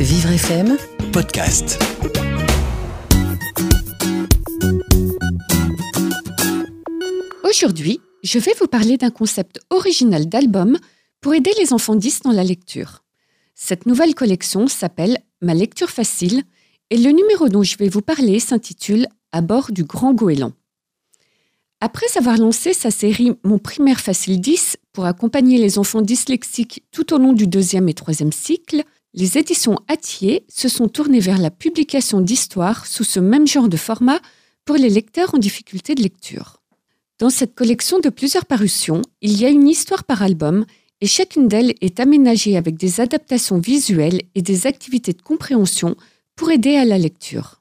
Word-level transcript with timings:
Vivre 0.00 0.30
FM, 0.30 0.76
podcast. 1.12 1.76
Aujourd'hui, 7.42 8.00
je 8.22 8.38
vais 8.38 8.52
vous 8.60 8.68
parler 8.68 8.96
d'un 8.96 9.10
concept 9.10 9.58
original 9.70 10.28
d'album 10.28 10.78
pour 11.20 11.34
aider 11.34 11.50
les 11.58 11.72
enfants 11.72 11.96
10 11.96 12.20
dans 12.20 12.30
la 12.30 12.44
lecture. 12.44 13.02
Cette 13.56 13.86
nouvelle 13.86 14.14
collection 14.14 14.68
s'appelle 14.68 15.18
Ma 15.42 15.54
lecture 15.54 15.90
facile 15.90 16.44
et 16.90 16.96
le 16.96 17.10
numéro 17.10 17.48
dont 17.48 17.64
je 17.64 17.76
vais 17.76 17.88
vous 17.88 18.02
parler 18.02 18.38
s'intitule 18.38 19.08
À 19.32 19.40
bord 19.40 19.72
du 19.72 19.82
Grand 19.82 20.14
Goéland. 20.14 20.52
Après 21.80 22.06
avoir 22.16 22.38
lancé 22.38 22.72
sa 22.72 22.92
série 22.92 23.32
Mon 23.42 23.58
primaire 23.58 23.98
facile 23.98 24.40
10 24.40 24.76
pour 24.92 25.06
accompagner 25.06 25.58
les 25.58 25.76
enfants 25.76 26.02
dyslexiques 26.02 26.84
tout 26.92 27.12
au 27.12 27.18
long 27.18 27.32
du 27.32 27.48
deuxième 27.48 27.88
et 27.88 27.94
troisième 27.94 28.32
cycle, 28.32 28.84
les 29.18 29.36
éditions 29.36 29.80
Atier 29.88 30.44
se 30.48 30.68
sont 30.68 30.86
tournées 30.86 31.18
vers 31.18 31.38
la 31.38 31.50
publication 31.50 32.20
d'histoires 32.20 32.86
sous 32.86 33.02
ce 33.02 33.18
même 33.18 33.48
genre 33.48 33.68
de 33.68 33.76
format 33.76 34.20
pour 34.64 34.76
les 34.76 34.88
lecteurs 34.88 35.34
en 35.34 35.38
difficulté 35.38 35.96
de 35.96 36.02
lecture. 36.02 36.62
Dans 37.18 37.28
cette 37.28 37.56
collection 37.56 37.98
de 37.98 38.10
plusieurs 38.10 38.46
parutions, 38.46 39.02
il 39.20 39.36
y 39.36 39.44
a 39.44 39.48
une 39.48 39.66
histoire 39.66 40.04
par 40.04 40.22
album 40.22 40.64
et 41.00 41.08
chacune 41.08 41.48
d'elles 41.48 41.74
est 41.80 41.98
aménagée 41.98 42.56
avec 42.56 42.76
des 42.76 43.00
adaptations 43.00 43.58
visuelles 43.58 44.22
et 44.36 44.42
des 44.42 44.68
activités 44.68 45.14
de 45.14 45.22
compréhension 45.22 45.96
pour 46.36 46.52
aider 46.52 46.76
à 46.76 46.84
la 46.84 46.96
lecture. 46.96 47.60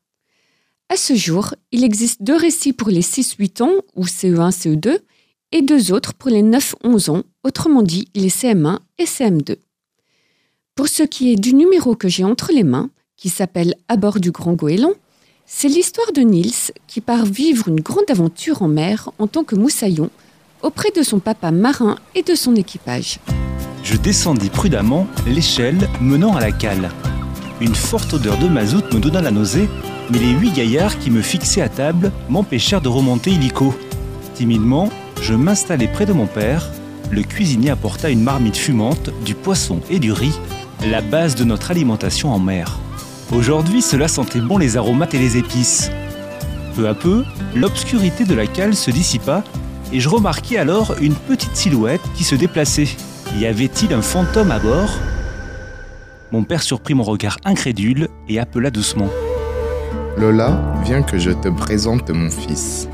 À 0.89 0.95
ce 0.95 1.15
jour, 1.15 1.55
il 1.71 1.83
existe 1.83 2.21
deux 2.21 2.37
récits 2.37 2.73
pour 2.73 2.89
les 2.89 3.01
6-8 3.01 3.63
ans, 3.63 3.73
ou 3.95 4.05
CE1, 4.05 4.51
CE2, 4.51 4.99
et 5.51 5.63
deux 5.63 5.91
autres 5.91 6.13
pour 6.13 6.29
les 6.29 6.43
9-11 6.43 7.09
ans, 7.09 7.23
autrement 7.43 7.81
dit 7.81 8.09
les 8.13 8.29
CM1 8.29 8.77
et 8.99 9.05
CM2. 9.05 9.57
Pour 10.77 10.87
ce 10.87 11.01
qui 11.01 11.33
est 11.33 11.35
du 11.37 11.55
numéro 11.55 11.95
que 11.95 12.07
j'ai 12.07 12.23
entre 12.23 12.51
les 12.53 12.63
mains, 12.63 12.91
qui 13.15 13.29
s'appelle 13.29 13.73
À 13.87 13.97
bord 13.97 14.19
du 14.19 14.29
Grand 14.29 14.53
Goéland, 14.53 14.93
c'est 15.47 15.69
l'histoire 15.69 16.11
de 16.13 16.21
Niels 16.21 16.71
qui 16.85 17.01
part 17.01 17.25
vivre 17.25 17.67
une 17.67 17.79
grande 17.79 18.09
aventure 18.09 18.61
en 18.61 18.67
mer 18.67 19.09
en 19.17 19.25
tant 19.25 19.43
que 19.43 19.55
moussaillon 19.55 20.11
auprès 20.61 20.91
de 20.95 21.01
son 21.01 21.17
papa 21.17 21.49
marin 21.49 21.95
et 22.13 22.21
de 22.21 22.35
son 22.35 22.55
équipage. 22.55 23.17
Je 23.83 23.97
descendis 23.97 24.49
prudemment 24.49 25.07
l'échelle 25.25 25.89
menant 25.99 26.35
à 26.35 26.41
la 26.41 26.51
cale. 26.51 26.91
Une 27.59 27.73
forte 27.73 28.13
odeur 28.13 28.37
de 28.37 28.47
mazout 28.47 28.93
me 28.93 28.99
donna 28.99 29.23
la 29.23 29.31
nausée, 29.31 29.67
mais 30.11 30.19
les 30.19 30.31
huit 30.31 30.51
gaillards 30.51 30.99
qui 30.99 31.09
me 31.09 31.23
fixaient 31.23 31.61
à 31.61 31.69
table 31.69 32.11
m'empêchèrent 32.29 32.81
de 32.81 32.89
remonter 32.89 33.31
illico. 33.31 33.73
Timidement, 34.35 34.91
je 35.23 35.33
m'installai 35.33 35.87
près 35.87 36.05
de 36.05 36.13
mon 36.13 36.27
père. 36.27 36.69
Le 37.09 37.23
cuisinier 37.23 37.71
apporta 37.71 38.11
une 38.11 38.21
marmite 38.21 38.57
fumante, 38.57 39.09
du 39.25 39.33
poisson 39.33 39.79
et 39.89 39.97
du 39.97 40.11
riz, 40.11 40.37
la 40.85 41.01
base 41.01 41.35
de 41.35 41.43
notre 41.43 41.71
alimentation 41.71 42.31
en 42.31 42.39
mer. 42.39 42.79
Aujourd'hui, 43.33 43.81
cela 43.81 44.07
sentait 44.07 44.39
bon 44.39 44.57
les 44.57 44.77
aromates 44.77 45.13
et 45.13 45.19
les 45.19 45.37
épices. 45.37 45.91
Peu 46.75 46.87
à 46.87 46.93
peu, 46.93 47.23
l'obscurité 47.55 48.25
de 48.25 48.33
la 48.33 48.47
cale 48.47 48.75
se 48.75 48.91
dissipa 48.91 49.43
et 49.91 49.99
je 49.99 50.09
remarquai 50.09 50.57
alors 50.57 50.95
une 51.01 51.15
petite 51.15 51.55
silhouette 51.55 52.01
qui 52.15 52.23
se 52.23 52.35
déplaçait. 52.35 52.89
Y 53.35 53.45
avait-il 53.45 53.93
un 53.93 54.01
fantôme 54.01 54.51
à 54.51 54.59
bord? 54.59 54.89
Mon 56.31 56.43
père 56.43 56.61
surprit 56.61 56.93
mon 56.93 57.03
regard 57.03 57.37
incrédule 57.45 58.09
et 58.29 58.39
appela 58.39 58.69
doucement. 58.69 59.09
Lola, 60.17 60.61
viens 60.83 61.03
que 61.03 61.17
je 61.17 61.31
te 61.31 61.47
présente 61.47 62.09
mon 62.09 62.29
fils. 62.29 62.87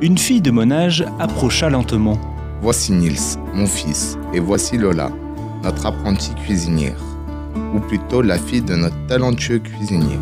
Une 0.00 0.18
fille 0.18 0.40
de 0.40 0.50
mon 0.50 0.70
âge 0.70 1.04
approcha 1.18 1.70
lentement. 1.70 2.18
Voici 2.60 2.92
Nils, 2.92 3.38
mon 3.54 3.66
fils, 3.66 4.16
et 4.32 4.40
voici 4.40 4.78
Lola, 4.78 5.10
notre 5.62 5.86
apprentie 5.86 6.34
cuisinière, 6.34 7.00
ou 7.74 7.80
plutôt 7.80 8.22
la 8.22 8.38
fille 8.38 8.62
de 8.62 8.74
notre 8.74 9.06
talentueux 9.06 9.58
cuisinier. 9.58 10.18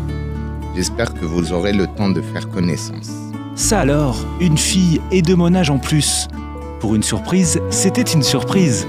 J'espère 0.75 1.13
que 1.13 1.25
vous 1.25 1.51
aurez 1.51 1.73
le 1.73 1.87
temps 1.87 2.09
de 2.09 2.21
faire 2.21 2.49
connaissance. 2.49 3.11
Ça 3.55 3.81
alors, 3.81 4.25
une 4.39 4.57
fille 4.57 5.01
et 5.11 5.21
de 5.21 5.33
mon 5.35 5.53
âge 5.53 5.69
en 5.69 5.77
plus. 5.77 6.27
Pour 6.79 6.95
une 6.95 7.03
surprise, 7.03 7.59
c'était 7.69 8.01
une 8.01 8.23
surprise. 8.23 8.87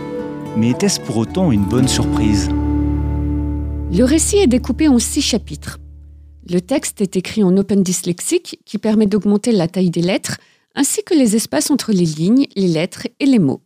Mais 0.57 0.71
était-ce 0.71 1.01
pour 1.01 1.17
autant 1.17 1.51
une 1.51 1.65
bonne 1.65 1.89
surprise? 1.89 2.49
Le 3.93 4.05
récit 4.05 4.37
est 4.37 4.47
découpé 4.47 4.89
en 4.89 4.99
six 4.99 5.23
chapitres. 5.23 5.79
Le 6.49 6.61
texte 6.61 7.01
est 7.01 7.17
écrit 7.17 7.45
en 7.45 7.57
open 7.57 7.83
dyslexique 7.83 8.61
qui 8.65 8.79
permet 8.79 9.07
d'augmenter 9.07 9.53
la 9.53 9.69
taille 9.69 9.91
des 9.91 10.03
lettres 10.03 10.39
ainsi 10.75 11.03
que 11.05 11.15
les 11.15 11.37
espaces 11.37 11.71
entre 11.71 11.93
les 11.93 12.07
lignes, 12.07 12.47
les 12.57 12.69
lettres 12.69 13.07
et 13.21 13.27
les 13.27 13.39
mots. 13.39 13.61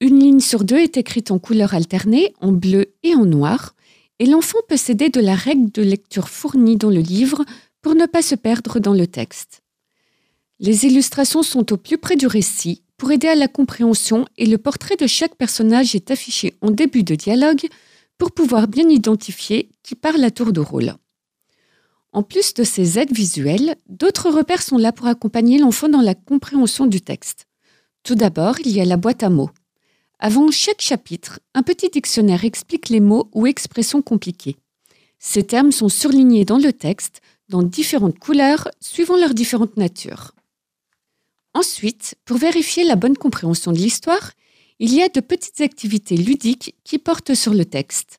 Une 0.00 0.18
ligne 0.18 0.40
sur 0.40 0.64
deux 0.64 0.78
est 0.78 0.96
écrite 0.96 1.30
en 1.30 1.38
couleurs 1.38 1.74
alternées, 1.74 2.32
en 2.40 2.52
bleu 2.52 2.94
et 3.02 3.14
en 3.14 3.26
noir, 3.26 3.74
et 4.18 4.24
l'enfant 4.24 4.58
peut 4.66 4.78
s'aider 4.78 5.10
de 5.10 5.20
la 5.20 5.34
règle 5.34 5.70
de 5.70 5.82
lecture 5.82 6.30
fournie 6.30 6.76
dans 6.76 6.88
le 6.88 7.00
livre 7.00 7.44
pour 7.82 7.94
ne 7.94 8.06
pas 8.06 8.22
se 8.22 8.34
perdre 8.34 8.80
dans 8.80 8.94
le 8.94 9.06
texte. 9.06 9.62
Les 10.58 10.86
illustrations 10.86 11.42
sont 11.42 11.72
au 11.72 11.76
plus 11.76 11.98
près 11.98 12.16
du 12.16 12.26
récit 12.26 12.82
pour 12.96 13.12
aider 13.12 13.28
à 13.28 13.34
la 13.34 13.48
compréhension 13.48 14.26
et 14.38 14.46
le 14.46 14.58
portrait 14.58 14.96
de 14.96 15.06
chaque 15.06 15.36
personnage 15.36 15.94
est 15.94 16.10
affiché 16.10 16.54
en 16.62 16.70
début 16.70 17.02
de 17.02 17.14
dialogue 17.14 17.66
pour 18.16 18.32
pouvoir 18.32 18.68
bien 18.68 18.88
identifier 18.88 19.70
qui 19.82 19.94
parle 19.94 20.22
à 20.24 20.30
tour 20.30 20.52
de 20.52 20.60
rôle. 20.60 20.94
En 22.12 22.22
plus 22.22 22.54
de 22.54 22.64
ces 22.64 22.98
aides 22.98 23.14
visuelles, 23.14 23.76
d'autres 23.88 24.30
repères 24.30 24.62
sont 24.62 24.78
là 24.78 24.92
pour 24.92 25.06
accompagner 25.06 25.58
l'enfant 25.58 25.88
dans 25.88 26.00
la 26.00 26.14
compréhension 26.14 26.86
du 26.86 27.00
texte. 27.00 27.46
Tout 28.02 28.14
d'abord, 28.14 28.56
il 28.64 28.72
y 28.72 28.80
a 28.80 28.84
la 28.84 28.96
boîte 28.96 29.22
à 29.22 29.30
mots. 29.30 29.50
Avant 30.22 30.50
chaque 30.50 30.82
chapitre, 30.82 31.40
un 31.54 31.62
petit 31.62 31.88
dictionnaire 31.88 32.44
explique 32.44 32.90
les 32.90 33.00
mots 33.00 33.30
ou 33.32 33.46
expressions 33.46 34.02
compliquées. 34.02 34.58
Ces 35.18 35.44
termes 35.44 35.72
sont 35.72 35.88
surlignés 35.88 36.44
dans 36.44 36.58
le 36.58 36.74
texte, 36.74 37.22
dans 37.48 37.62
différentes 37.62 38.18
couleurs, 38.18 38.68
suivant 38.80 39.16
leur 39.16 39.32
différente 39.32 39.78
nature. 39.78 40.32
Ensuite, 41.54 42.16
pour 42.26 42.36
vérifier 42.36 42.84
la 42.84 42.96
bonne 42.96 43.16
compréhension 43.16 43.72
de 43.72 43.78
l'histoire, 43.78 44.32
il 44.78 44.92
y 44.92 45.00
a 45.00 45.08
de 45.08 45.20
petites 45.20 45.62
activités 45.62 46.18
ludiques 46.18 46.74
qui 46.84 46.98
portent 46.98 47.34
sur 47.34 47.54
le 47.54 47.64
texte. 47.64 48.18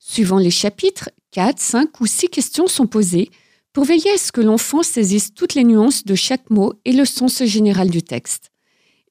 Suivant 0.00 0.38
les 0.38 0.50
chapitres, 0.50 1.10
4, 1.30 1.60
5 1.60 2.00
ou 2.00 2.06
6 2.06 2.28
questions 2.28 2.66
sont 2.66 2.88
posées 2.88 3.30
pour 3.72 3.84
veiller 3.84 4.10
à 4.10 4.18
ce 4.18 4.32
que 4.32 4.40
l'enfant 4.40 4.82
saisisse 4.82 5.32
toutes 5.32 5.54
les 5.54 5.62
nuances 5.62 6.04
de 6.04 6.16
chaque 6.16 6.50
mot 6.50 6.72
et 6.84 6.92
le 6.92 7.04
sens 7.04 7.44
général 7.44 7.88
du 7.88 8.02
texte. 8.02 8.50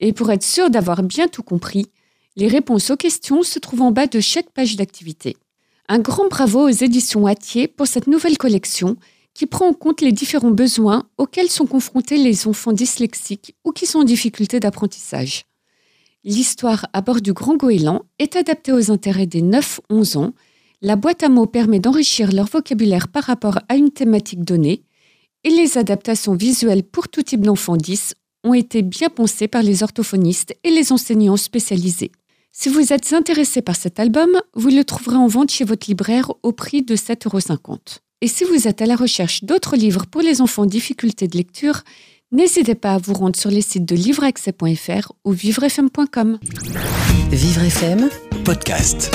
Et 0.01 0.11
pour 0.11 0.29
être 0.33 0.43
sûr 0.43 0.69
d'avoir 0.69 1.01
bien 1.01 1.29
tout 1.29 1.43
compris, 1.43 1.85
les 2.35 2.47
réponses 2.47 2.89
aux 2.89 2.97
questions 2.97 3.43
se 3.43 3.59
trouvent 3.59 3.81
en 3.81 3.91
bas 3.91 4.07
de 4.07 4.19
chaque 4.19 4.51
page 4.51 4.75
d'activité. 4.75 5.37
Un 5.87 5.99
grand 5.99 6.27
bravo 6.27 6.67
aux 6.67 6.69
éditions 6.69 7.27
Atier 7.27 7.67
pour 7.67 7.87
cette 7.87 8.07
nouvelle 8.07 8.37
collection 8.37 8.97
qui 9.33 9.45
prend 9.45 9.67
en 9.67 9.73
compte 9.73 10.01
les 10.01 10.11
différents 10.11 10.51
besoins 10.51 11.07
auxquels 11.17 11.49
sont 11.49 11.65
confrontés 11.65 12.17
les 12.17 12.47
enfants 12.47 12.73
dyslexiques 12.73 13.55
ou 13.63 13.71
qui 13.71 13.85
sont 13.85 13.99
en 13.99 14.03
difficulté 14.03 14.59
d'apprentissage. 14.59 15.43
L'histoire 16.23 16.87
à 16.93 17.01
bord 17.01 17.21
du 17.21 17.33
Grand 17.33 17.55
Goéland 17.55 18.01
est 18.19 18.35
adaptée 18.35 18.71
aux 18.71 18.91
intérêts 18.91 19.27
des 19.27 19.41
9-11 19.41 20.17
ans 20.17 20.33
la 20.81 20.95
boîte 20.95 21.23
à 21.23 21.29
mots 21.29 21.47
permet 21.47 21.79
d'enrichir 21.79 22.31
leur 22.31 22.47
vocabulaire 22.47 23.07
par 23.07 23.23
rapport 23.23 23.59
à 23.69 23.75
une 23.75 23.91
thématique 23.91 24.43
donnée 24.43 24.83
et 25.43 25.49
les 25.49 25.77
adaptations 25.77 26.35
visuelles 26.35 26.83
pour 26.83 27.07
tout 27.07 27.23
type 27.23 27.41
d'enfants 27.41 27.77
10 27.77 28.13
ont 28.43 28.53
été 28.53 28.81
bien 28.81 29.09
pensées 29.09 29.47
par 29.47 29.63
les 29.63 29.83
orthophonistes 29.83 30.55
et 30.63 30.69
les 30.69 30.91
enseignants 30.91 31.37
spécialisés. 31.37 32.11
Si 32.57 32.69
vous 32.69 32.93
êtes 32.93 33.11
intéressé 33.11 33.61
par 33.61 33.75
cet 33.75 33.99
album, 33.99 34.29
vous 34.53 34.69
le 34.69 34.85
trouverez 34.85 35.17
en 35.17 35.27
vente 35.27 35.51
chez 35.51 35.65
votre 35.65 35.87
libraire 35.89 36.31
au 36.41 36.53
prix 36.53 36.83
de 36.83 36.95
7,50 36.95 37.27
euros. 37.27 37.79
Et 38.21 38.29
si 38.29 38.45
vous 38.45 38.65
êtes 38.69 38.81
à 38.81 38.85
la 38.85 38.95
recherche 38.95 39.43
d'autres 39.43 39.75
livres 39.75 40.05
pour 40.05 40.21
les 40.21 40.39
enfants 40.39 40.61
en 40.61 40.65
difficulté 40.65 41.27
de 41.27 41.35
lecture, 41.35 41.81
n'hésitez 42.31 42.75
pas 42.75 42.93
à 42.93 42.97
vous 42.97 43.13
rendre 43.13 43.35
sur 43.35 43.51
les 43.51 43.59
sites 43.59 43.83
de 43.83 43.95
livreaccès.fr 43.97 45.11
ou 45.25 45.31
vivrefm.com. 45.31 46.39
Vivre 47.29 47.61
FM, 47.61 48.09
Podcast. 48.45 49.11